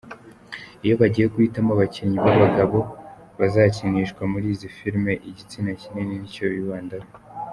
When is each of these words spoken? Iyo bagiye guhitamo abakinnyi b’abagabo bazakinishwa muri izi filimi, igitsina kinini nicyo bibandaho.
Iyo 0.85 0.93
bagiye 1.01 1.25
guhitamo 1.33 1.69
abakinnyi 1.73 2.17
b’abagabo 2.25 2.77
bazakinishwa 3.39 4.21
muri 4.31 4.45
izi 4.53 4.67
filimi, 4.77 5.13
igitsina 5.29 5.69
kinini 5.81 6.13
nicyo 6.21 6.45
bibandaho. 6.55 7.09